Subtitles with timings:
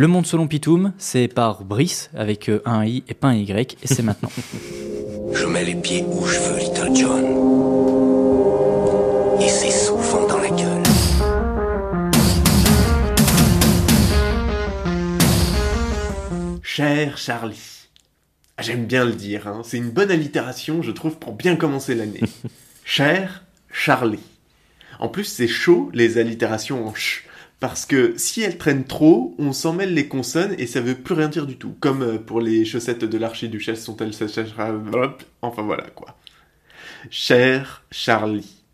[0.00, 3.50] Le monde selon Pitoum, c'est par Brice avec euh, un i et pas un y,
[3.50, 4.30] et c'est maintenant.
[5.34, 7.24] Je mets les pieds où je veux, Little John.
[9.42, 10.82] Et c'est souvent dans la gueule.
[16.62, 17.88] Cher Charlie.
[18.56, 19.60] Ah, J'aime bien le dire, hein.
[19.66, 22.22] c'est une bonne allitération, je trouve, pour bien commencer l'année.
[22.86, 24.24] Cher Charlie.
[24.98, 27.26] En plus, c'est chaud les allitérations en ch.
[27.60, 31.14] Parce que si elles traînent trop, on s'en mêle les consonnes et ça veut plus
[31.14, 31.76] rien dire du tout.
[31.78, 34.14] Comme euh, pour les chaussettes de l'archiduchesse sont-elles
[35.42, 36.16] Enfin voilà quoi.
[37.10, 38.64] Cher Charlie.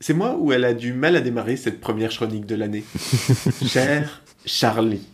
[0.00, 2.84] C'est moi ou elle a du mal à démarrer cette première chronique de l'année?
[3.66, 5.06] Cher Charlie.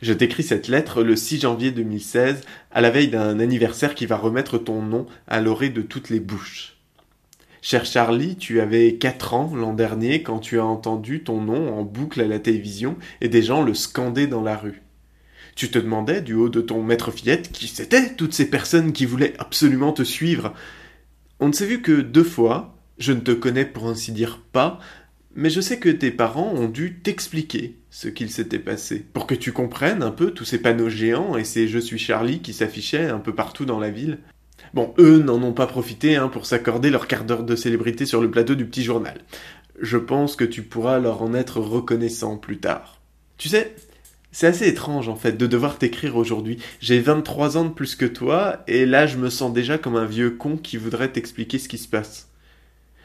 [0.00, 2.40] Je t'écris cette lettre le 6 janvier 2016,
[2.70, 6.18] à la veille d'un anniversaire qui va remettre ton nom à l'orée de toutes les
[6.20, 6.76] bouches.
[7.64, 11.84] Cher Charlie, tu avais 4 ans l'an dernier quand tu as entendu ton nom en
[11.84, 14.82] boucle à la télévision et des gens le scandaient dans la rue.
[15.54, 19.06] Tu te demandais, du haut de ton maître fillette, qui c'étaient toutes ces personnes qui
[19.06, 20.54] voulaient absolument te suivre.
[21.38, 24.80] On ne s'est vu que deux fois, je ne te connais pour ainsi dire pas,
[25.36, 29.36] mais je sais que tes parents ont dû t'expliquer ce qu'il s'était passé, pour que
[29.36, 33.08] tu comprennes un peu tous ces panneaux géants et ces Je suis Charlie qui s'affichaient
[33.08, 34.18] un peu partout dans la ville.
[34.74, 38.22] Bon, eux n'en ont pas profité hein, pour s'accorder leur quart d'heure de célébrité sur
[38.22, 39.18] le plateau du petit journal.
[39.80, 43.00] Je pense que tu pourras leur en être reconnaissant plus tard.
[43.36, 43.74] Tu sais,
[44.30, 46.58] c'est assez étrange en fait de devoir t'écrire aujourd'hui.
[46.80, 50.06] J'ai 23 ans de plus que toi, et là je me sens déjà comme un
[50.06, 52.30] vieux con qui voudrait t'expliquer ce qui se passe.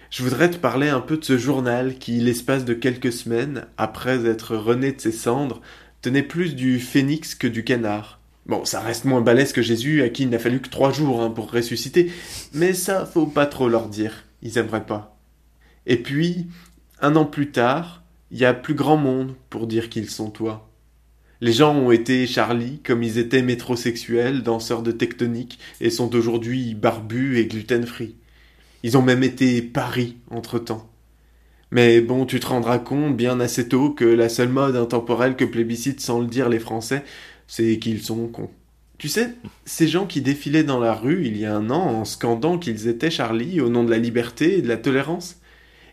[0.09, 4.25] Je voudrais te parler un peu de ce journal qui, l'espace de quelques semaines, après
[4.25, 5.61] être rené de ses cendres,
[6.02, 8.16] tenait plus du phénix que du canard.
[8.47, 11.21] Bon, ça reste moins balèze que Jésus, à qui il n'a fallu que trois jours
[11.21, 12.11] hein, pour ressusciter,
[12.53, 15.17] mais ça, faut pas trop leur dire, ils aimeraient pas.
[15.85, 16.47] Et puis,
[17.01, 20.69] un an plus tard, il y a plus grand monde pour dire qu'ils sont toi.
[21.41, 26.73] Les gens ont été Charlie comme ils étaient métrosexuels, danseurs de tectonique, et sont aujourd'hui
[26.73, 28.15] barbus et gluten-free.
[28.83, 30.89] Ils ont même été Paris entre-temps.
[31.71, 35.43] Mais bon, tu te rendras compte bien assez tôt que la seule mode intemporelle que
[35.43, 37.03] plébiscitent sans le dire les Français,
[37.47, 38.52] c'est qu'ils sont cons.
[38.97, 39.35] Tu sais,
[39.65, 42.87] ces gens qui défilaient dans la rue il y a un an en scandant qu'ils
[42.87, 45.39] étaient Charlie au nom de la liberté et de la tolérance,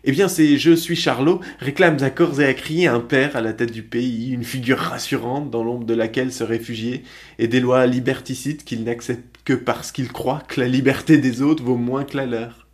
[0.07, 3.41] eh bien, ces Je suis Charlot réclament à corps et à cri un père à
[3.41, 7.03] la tête du pays, une figure rassurante dans l'ombre de laquelle se réfugier,
[7.39, 11.63] et des lois liberticides qu'ils n'acceptent que parce qu'ils croient que la liberté des autres
[11.63, 12.64] vaut moins que la leur.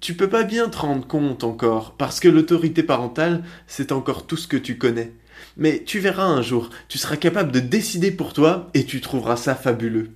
[0.00, 4.36] Tu peux pas bien te rendre compte encore, parce que l'autorité parentale, c'est encore tout
[4.36, 5.12] ce que tu connais.
[5.56, 9.36] Mais tu verras un jour, tu seras capable de décider pour toi, et tu trouveras
[9.36, 10.10] ça fabuleux.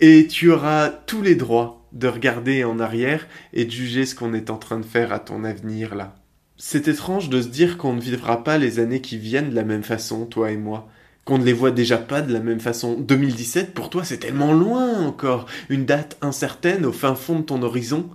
[0.00, 4.34] Et tu auras tous les droits de regarder en arrière et de juger ce qu'on
[4.34, 6.16] est en train de faire à ton avenir là.
[6.58, 9.64] C'est étrange de se dire qu'on ne vivra pas les années qui viennent de la
[9.64, 10.88] même façon, toi et moi,
[11.24, 12.94] qu'on ne les voit déjà pas de la même façon.
[12.94, 17.62] 2017, pour toi, c'est tellement loin encore, une date incertaine au fin fond de ton
[17.62, 18.08] horizon.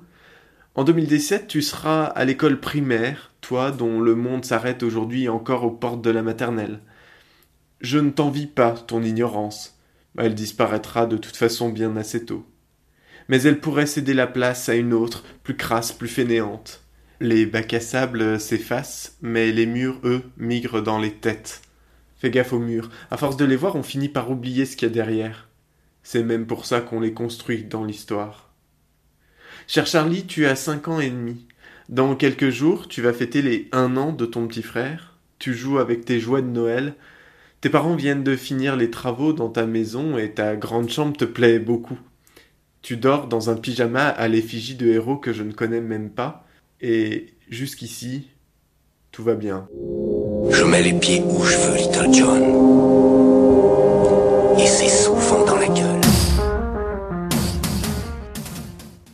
[0.75, 5.71] En 2017, tu seras à l'école primaire, toi dont le monde s'arrête aujourd'hui encore aux
[5.71, 6.79] portes de la maternelle.
[7.81, 9.77] Je ne t'envie pas ton ignorance.
[10.17, 12.45] Elle disparaîtra de toute façon bien assez tôt
[13.31, 16.83] mais elle pourrait céder la place à une autre, plus crasse, plus fainéante.
[17.21, 21.61] Les bacs à sable s'effacent, mais les murs, eux, migrent dans les têtes.
[22.17, 22.89] Fais gaffe aux murs.
[23.09, 25.47] À force de les voir, on finit par oublier ce qu'il y a derrière.
[26.03, 28.50] C'est même pour ça qu'on les construit dans l'histoire.
[29.67, 31.45] Cher Charlie, tu as cinq ans et demi.
[31.89, 35.17] Dans quelques jours, tu vas fêter les un an de ton petit frère.
[35.39, 36.95] Tu joues avec tes jouets de Noël.
[37.61, 41.25] Tes parents viennent de finir les travaux dans ta maison et ta grande chambre te
[41.25, 41.99] plaît beaucoup.
[42.81, 46.47] Tu dors dans un pyjama à l'effigie de héros que je ne connais même pas,
[46.81, 48.27] et jusqu'ici,
[49.11, 49.67] tout va bien.
[50.49, 52.60] Je mets les pieds où je veux, Little John.